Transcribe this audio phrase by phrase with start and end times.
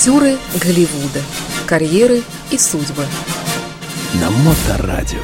[0.00, 1.20] Актеры Голливуда.
[1.66, 3.04] Карьеры и судьбы.
[4.14, 5.18] На Моторадио.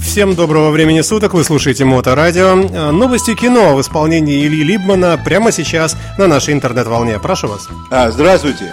[0.00, 2.54] Всем доброго времени суток, вы слушаете Моторадио.
[2.90, 7.18] Новости кино в исполнении Ильи Либмана прямо сейчас на нашей интернет-волне.
[7.18, 7.68] Прошу вас.
[7.90, 8.72] А, здравствуйте.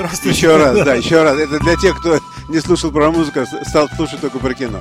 [0.00, 0.38] Здравствуйте.
[0.38, 1.38] Еще раз, да, еще раз.
[1.38, 2.18] Это для тех, кто
[2.48, 4.80] не слушал про музыку, стал слушать только про кино.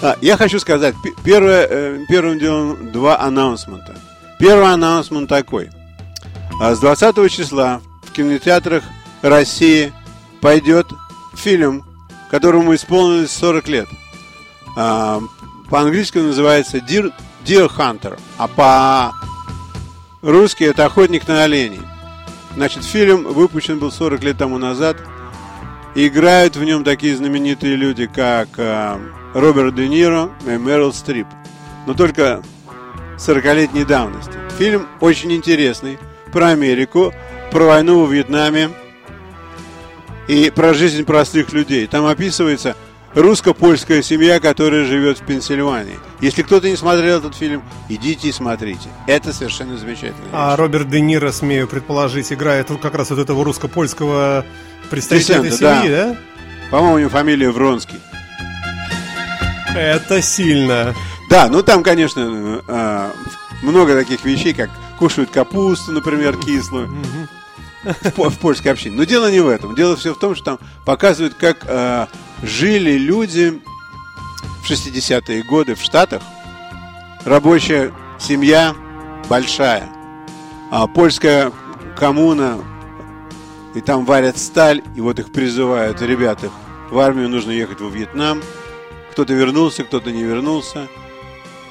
[0.00, 3.96] А, я хочу сказать, первое, э, первым делом два анонсмента.
[4.38, 5.70] Первый анонсмент такой.
[6.60, 8.84] А, с 20 числа в кинотеатрах
[9.22, 9.92] России
[10.40, 10.86] пойдет
[11.34, 11.84] фильм,
[12.30, 13.88] которому исполнилось 40 лет.
[14.76, 15.20] А,
[15.68, 17.12] по-английски он называется Deer,
[17.44, 19.12] Deer Hunter, а
[20.22, 21.80] по-русски это «Охотник на оленей».
[22.54, 24.96] Значит, фильм выпущен был 40 лет тому назад.
[25.94, 28.98] Играют в нем такие знаменитые люди, как э,
[29.34, 31.26] Роберт Де Ниро и Мэрил Стрип.
[31.86, 32.42] Но только
[33.16, 34.32] 40-летней давности.
[34.58, 35.98] Фильм очень интересный.
[36.32, 37.12] Про Америку,
[37.50, 38.70] про войну во Вьетнаме
[40.28, 41.86] и про жизнь простых людей.
[41.86, 42.76] Там описывается
[43.14, 45.98] русско-польская семья, которая живет в Пенсильвании.
[46.20, 48.88] Если кто-то не смотрел этот фильм, идите и смотрите.
[49.06, 50.26] Это совершенно замечательно.
[50.32, 54.44] А Роберт Де Ниро, смею предположить, играет как раз вот этого русско-польского
[54.90, 56.06] представителя этой семьи, да?
[56.12, 56.16] да?
[56.70, 57.98] По-моему, у него фамилия Вронский.
[59.74, 60.94] Это сильно.
[61.28, 63.12] Да, ну там, конечно, а,
[63.62, 66.90] много таких вещей, как кушают капусту, например, кислую.
[67.82, 68.94] В, польской общине.
[68.94, 69.74] Но дело не в этом.
[69.74, 72.08] Дело все в том, что там показывают, как а,
[72.42, 73.60] жили люди
[74.62, 76.22] в 60-е годы в Штатах.
[77.24, 78.74] Рабочая семья
[79.28, 79.88] большая.
[80.70, 81.52] А польская
[81.96, 82.58] коммуна,
[83.74, 86.50] и там варят сталь, и вот их призывают, ребята,
[86.90, 88.42] в армию нужно ехать во Вьетнам.
[89.12, 90.88] Кто-то вернулся, кто-то не вернулся.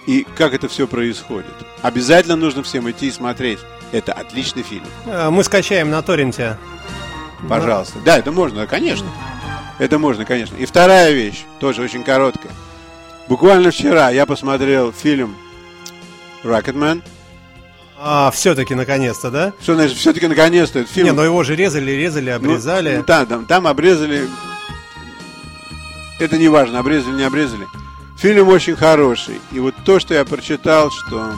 [0.05, 1.53] И как это все происходит.
[1.81, 3.59] Обязательно нужно всем идти и смотреть.
[3.91, 4.85] Это отличный фильм.
[5.05, 6.57] А, мы скачаем на торренте.
[7.47, 7.99] Пожалуйста.
[8.03, 9.07] Да, это можно, конечно.
[9.79, 10.55] Это можно, конечно.
[10.57, 12.51] И вторая вещь, тоже очень короткая.
[13.27, 15.35] Буквально вчера я посмотрел фильм
[16.43, 17.01] Rocketman.
[17.97, 19.53] А, все-таки наконец-то, да?
[19.61, 21.07] Что значит, все-таки наконец-то этот фильм?
[21.07, 22.97] Не, но его же резали, резали, ну, обрезали.
[22.97, 24.27] Ну, там, там, там обрезали.
[26.19, 27.67] Это не важно, обрезали, не обрезали.
[28.17, 29.39] Фильм очень хороший.
[29.51, 31.33] И вот то, что я прочитал, что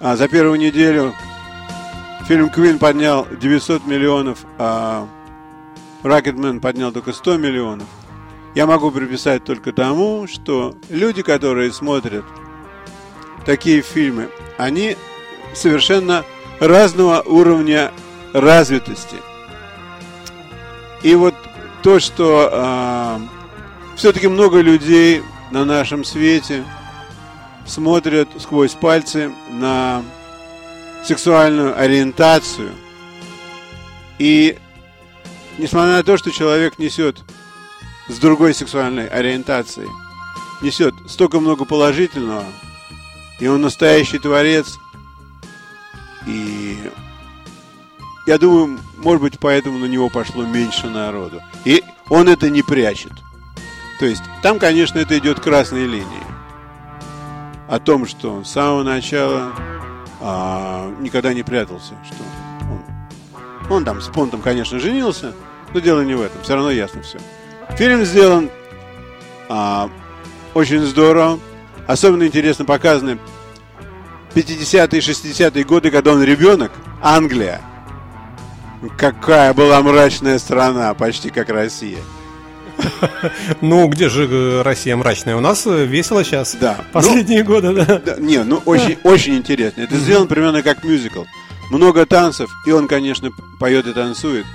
[0.00, 1.14] а, за первую неделю
[2.26, 5.06] фильм Квин поднял 900 миллионов а,
[6.04, 7.88] Ракетмен поднял только 100 миллионов,
[8.54, 12.24] я могу приписать только тому, что люди, которые смотрят
[13.46, 14.28] такие фильмы,
[14.58, 14.96] они
[15.54, 16.24] совершенно
[16.60, 17.90] разного уровня
[18.32, 19.16] развитости.
[21.02, 21.34] И вот
[21.82, 23.18] то, что э,
[23.96, 26.64] все-таки много людей на нашем свете
[27.66, 30.02] смотрят сквозь пальцы на
[31.02, 32.72] сексуальную ориентацию
[34.18, 34.58] и
[35.58, 37.22] несмотря на то, что человек несет
[38.08, 39.88] с другой сексуальной ориентацией,
[40.62, 42.44] несет столько много положительного,
[43.40, 44.78] и он настоящий творец,
[46.26, 46.78] и
[48.26, 51.42] я думаю, может быть, поэтому на него пошло меньше народу.
[51.64, 53.12] И он это не прячет.
[54.00, 56.24] То есть, там, конечно, это идет красной линией.
[57.68, 59.52] О том, что он с самого начала
[60.20, 62.16] а, никогда не прятался, что
[63.70, 65.32] он там с Понтом, конечно, женился,
[65.72, 66.42] но дело не в этом.
[66.42, 67.18] Все равно ясно все.
[67.76, 68.50] Фильм сделан
[69.48, 69.90] а,
[70.54, 71.38] очень здорово.
[71.86, 73.18] Особенно интересно показаны
[74.34, 76.72] 50-е и 60-е годы, когда он ребенок.
[77.02, 77.60] Англия.
[78.98, 81.98] Какая была мрачная страна, почти как Россия.
[83.60, 85.36] Ну, где же э, Россия мрачная?
[85.36, 86.54] У нас э, весело сейчас.
[86.56, 86.84] Да.
[86.92, 87.98] Последние ну, годы, да.
[87.98, 88.16] да.
[88.18, 89.82] Не, ну очень, очень интересно.
[89.82, 91.22] Это сделано примерно как мюзикл
[91.74, 94.46] много танцев, и он, конечно, поет и танцует.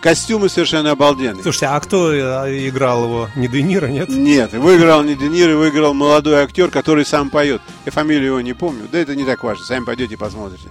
[0.00, 1.42] Костюмы совершенно обалденные.
[1.42, 3.28] Слушайте, а кто э, играл его?
[3.36, 4.08] Не Де Ниро, нет?
[4.08, 7.62] Нет, его играл не Де Ниро, его играл молодой актер, который сам поет.
[7.84, 10.70] Я фамилию его не помню, да это не так важно, сами пойдете и посмотрите.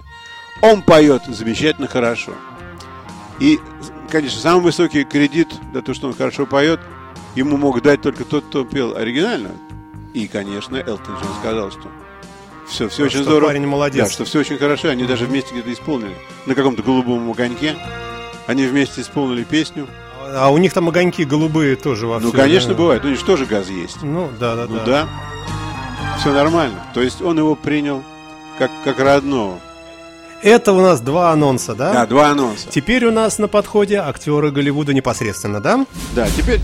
[0.60, 2.32] Он поет замечательно хорошо.
[3.40, 3.58] И,
[4.10, 6.80] конечно, самый высокий кредит за то, что он хорошо поет,
[7.34, 9.52] ему мог дать только тот, кто пел оригинально.
[10.12, 11.88] И, конечно, Элтон Джон сказал, что
[12.68, 13.48] все, все очень что здорово.
[13.48, 14.06] Парень молодец.
[14.06, 14.88] Да, что все очень хорошо.
[14.88, 16.14] Они даже вместе где-то исполнили.
[16.46, 17.76] На каком-то голубом огоньке.
[18.46, 19.86] Они вместе исполнили песню.
[20.34, 22.74] А у них там огоньки голубые тоже во Ну, конечно, да.
[22.76, 23.04] бывает.
[23.04, 24.02] У них тоже газ есть.
[24.02, 24.84] Ну, да, да, ну, да.
[24.84, 25.08] да.
[26.18, 26.82] Все нормально.
[26.94, 28.02] То есть он его принял
[28.58, 29.58] как, как родного.
[30.42, 31.92] Это у нас два анонса, да?
[31.92, 32.68] Да, два анонса.
[32.68, 35.86] Теперь у нас на подходе актеры Голливуда непосредственно, да?
[36.14, 36.60] Да, теперь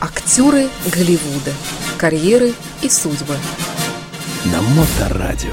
[0.00, 1.52] Актеры Голливуда.
[2.02, 2.52] Карьеры
[2.82, 3.36] и судьбы.
[4.46, 5.52] На Моторадио.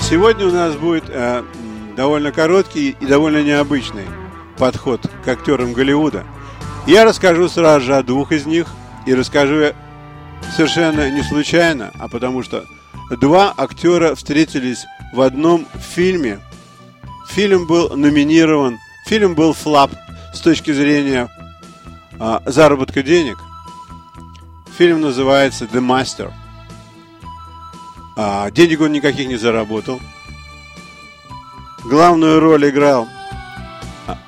[0.00, 1.44] Сегодня у нас будет э,
[1.94, 4.06] довольно короткий и довольно необычный
[4.56, 6.24] подход к актерам Голливуда.
[6.86, 8.66] Я расскажу сразу же о двух из них
[9.04, 9.74] и расскажу
[10.56, 12.64] совершенно не случайно, а потому что
[13.20, 16.40] два актера встретились в одном фильме.
[17.28, 19.90] Фильм был номинирован, фильм был флап
[20.32, 21.28] с точки зрения
[22.18, 23.38] а, заработка денег.
[24.78, 26.32] Фильм называется The Master.
[28.16, 30.00] А, денег он никаких не заработал.
[31.84, 33.06] Главную роль играл
[34.06, 34.18] а,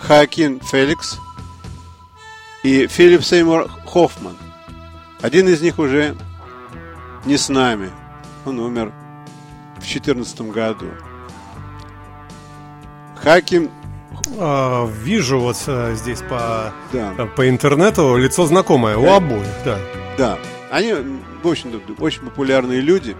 [0.00, 1.18] Хакин Феликс
[2.62, 4.36] и Филипп Сеймур Хоффман.
[5.20, 6.16] Один из них уже
[7.24, 7.90] не с нами.
[8.44, 8.92] Он умер
[9.76, 10.86] в 2014 году.
[13.22, 13.70] Хаким
[14.38, 17.14] А, вижу вот э, здесь по, Да.
[17.18, 19.16] э, по интернету лицо знакомое у Да.
[19.16, 19.78] обоих, да.
[20.18, 20.38] Да,
[20.70, 20.94] они,
[21.46, 23.16] общем-то, очень популярные люди.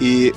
[0.00, 0.34] И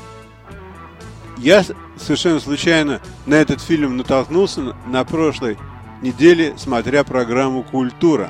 [1.38, 1.64] я
[1.98, 5.58] совершенно случайно на этот фильм натолкнулся на- на прошлой
[6.02, 8.30] неделе, смотря программу «Культура»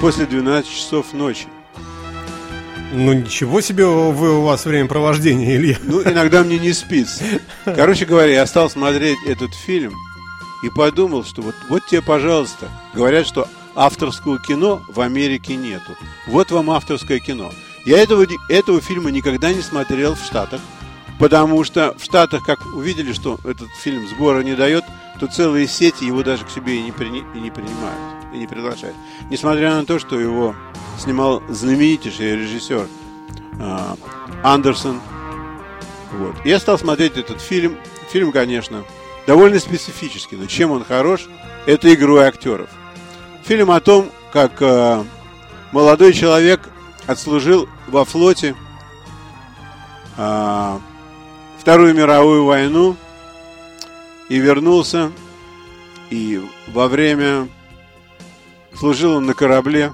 [0.00, 1.46] после 12 часов ночи.
[2.92, 5.76] Ну ничего себе вы, у вас времяпровождение, Илья.
[5.82, 7.24] Ну, иногда мне не спится.
[7.64, 9.92] Короче говоря, я стал смотреть этот фильм
[10.62, 15.96] и подумал, что вот, вот тебе, пожалуйста, говорят, что авторского кино в Америке нету.
[16.28, 17.50] Вот вам авторское кино.
[17.84, 20.60] Я этого, этого фильма никогда не смотрел в Штатах,
[21.18, 24.84] потому что в Штатах, как увидели, что этот фильм сбора не дает,
[25.20, 28.46] то целые сети его даже к себе и не, прини- и не принимают, и не
[28.46, 28.96] приглашают.
[29.30, 30.54] Несмотря на то, что его
[30.98, 32.86] снимал знаменитейший режиссер
[33.60, 33.96] а,
[34.42, 35.00] Андерсон,
[36.12, 36.34] вот.
[36.44, 37.76] Я стал смотреть этот фильм.
[38.10, 38.84] Фильм, конечно,
[39.26, 41.28] довольно специфический, но чем он хорош,
[41.66, 42.70] это игрой актеров.
[43.44, 45.04] Фильм о том, как э,
[45.72, 46.60] молодой человек
[47.06, 48.54] отслужил во флоте
[50.16, 50.78] э,
[51.58, 52.96] Вторую мировую войну
[54.28, 55.10] и вернулся,
[56.10, 57.48] и во время
[58.72, 59.92] служил он на корабле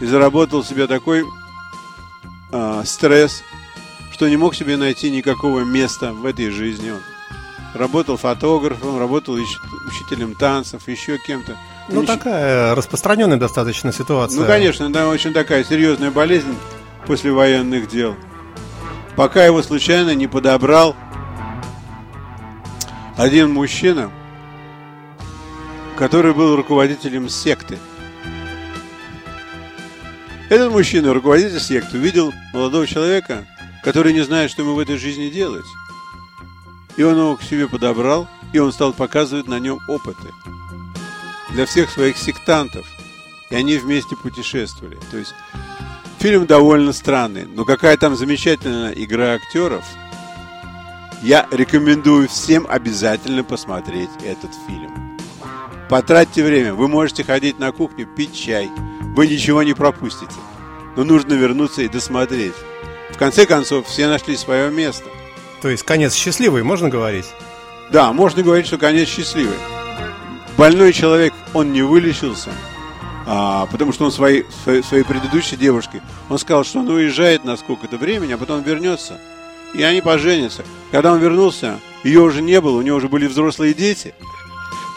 [0.00, 1.24] и заработал себе такой
[2.52, 3.42] э, стресс,
[4.12, 6.90] что не мог себе найти никакого места в этой жизни.
[6.90, 7.00] Он
[7.74, 11.56] работал фотографом, работал учителем танцев, еще кем-то.
[11.88, 14.40] Ну Ничего- такая распространенная достаточно ситуация.
[14.40, 16.54] ну, конечно, да, очень такая серьезная болезнь
[17.06, 18.14] после военных дел.
[19.16, 20.94] Пока его случайно не подобрал
[23.16, 24.12] один мужчина,
[25.96, 27.78] который был руководителем секты.
[30.48, 33.46] Этот мужчина, руководитель секты, увидел молодого человека,
[33.84, 35.66] который не знает, что ему в этой жизни делать.
[36.96, 40.28] И он его к себе подобрал, и он стал показывать на нем опыты
[41.50, 42.86] для всех своих сектантов.
[43.50, 44.98] И они вместе путешествовали.
[45.10, 45.34] То есть
[46.18, 49.84] фильм довольно странный, но какая там замечательная игра актеров.
[51.22, 55.18] Я рекомендую всем обязательно посмотреть этот фильм.
[55.90, 56.74] Потратьте время.
[56.74, 58.70] Вы можете ходить на кухню, пить чай.
[59.18, 60.30] Вы ничего не пропустите.
[60.94, 62.54] Но нужно вернуться и досмотреть.
[63.10, 65.06] В конце концов, все нашли свое место.
[65.60, 67.26] То есть конец счастливый, можно говорить?
[67.90, 69.56] Да, можно говорить, что конец счастливый.
[70.56, 72.52] Больной человек, он не вылечился,
[73.26, 77.56] а, потому что он своей, своей, своей предыдущей девушке, он сказал, что он уезжает на
[77.56, 79.18] сколько-то времени, а потом вернется.
[79.74, 80.64] И они поженятся.
[80.92, 84.14] Когда он вернулся, ее уже не было, у него уже были взрослые дети.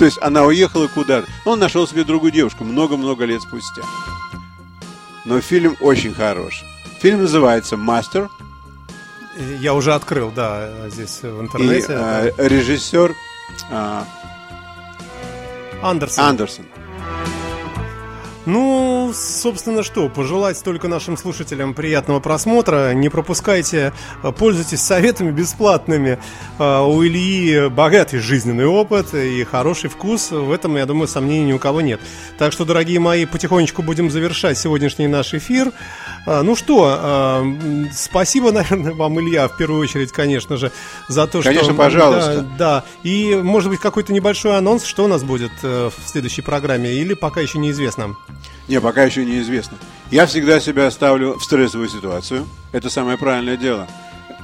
[0.02, 1.28] То есть она уехала куда-то.
[1.46, 3.84] Он нашел себе другую девушку много-много лет спустя.
[5.26, 6.64] Но фильм очень хорош.
[7.00, 8.30] Фильм называется «Мастер»,
[9.38, 11.86] Э, Я уже открыл, да, здесь в и интернете.
[11.90, 13.16] э, режиссер
[13.72, 14.06] а,
[15.82, 16.26] Андерсон.
[16.26, 16.66] Андерсон.
[18.48, 22.92] Ну, собственно, что, пожелать только нашим слушателям приятного просмотра.
[22.94, 23.94] Не пропускайте,
[24.24, 26.18] э, пользуйтесь советами бесплатными.
[26.58, 30.32] Э, У Ильи богатый жизненный опыт и хороший вкус.
[30.32, 32.00] В этом, я думаю, сомнений ни у кого нет.
[32.40, 35.72] Так что, дорогие мои, потихонечку будем завершать сегодняшний наш эфир.
[36.28, 40.72] Э, Ну что, м, спасибо, наверное, вам, Илья, в первую очередь, конечно же,
[41.08, 41.50] за то, что...
[41.50, 42.42] Конечно, пожалуйста.
[42.42, 42.84] Да, да.
[43.04, 47.14] И, может быть, какой-то небольшой анонс, что у нас будет э, в следующей программе, или
[47.14, 48.16] пока еще неизвестно.
[48.68, 49.78] Не, пока еще неизвестно.
[50.12, 52.46] Я всегда себя ставлю в стрессовую ситуацию.
[52.72, 53.88] Это самое правильное дело.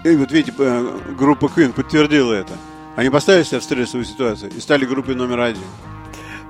[0.03, 2.53] И вот видите, э, группа Queen подтвердила это.
[2.95, 5.61] Они поставили себя в стрессовую ситуацию и стали группой номер один.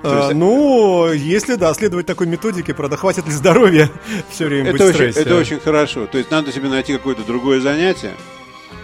[0.03, 3.89] А, есть- ну, если да, следовать такой методике, правда, хватит ли здоровья
[4.29, 5.19] все время быть Это в очень, стрессе?
[5.21, 6.05] это очень хорошо.
[6.07, 8.13] То есть надо себе найти какое-то другое занятие.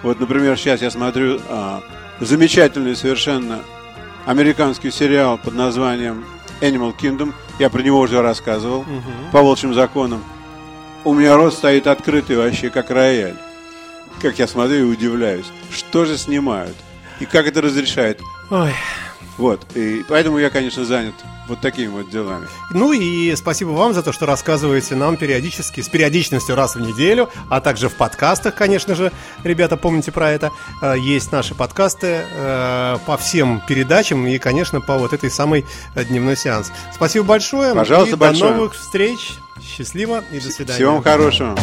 [0.01, 1.81] Вот, например, сейчас я смотрю а,
[2.19, 3.59] замечательный совершенно
[4.25, 6.25] американский сериал под названием
[6.61, 7.33] Animal Kingdom.
[7.59, 8.85] Я про него уже рассказывал.
[9.31, 10.23] По волчьим законам.
[11.03, 13.35] У меня рот стоит открытый вообще, как рояль.
[14.21, 15.45] Как я смотрю и удивляюсь.
[15.69, 16.75] Что же снимают?
[17.19, 18.19] И как это разрешает?
[18.49, 18.73] Ой.
[19.37, 19.65] Вот.
[19.75, 21.13] И поэтому я, конечно, занят
[21.47, 22.47] вот такими вот делами.
[22.71, 27.29] Ну и спасибо вам за то, что рассказываете нам периодически, с периодичностью раз в неделю,
[27.49, 29.11] а также в подкастах, конечно же,
[29.43, 30.51] ребята, помните про это.
[30.81, 35.65] Э, Есть наши подкасты э, по всем передачам и, конечно, по вот этой самой
[35.95, 36.71] э, дневной сеанс.
[36.93, 37.73] Спасибо большое.
[37.73, 38.51] Пожалуйста, и большое.
[38.51, 39.33] До новых встреч.
[39.61, 40.77] Счастливо и до свидания.
[40.77, 41.57] Всего вам хорошего.